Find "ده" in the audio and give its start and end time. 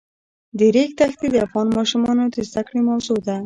3.27-3.37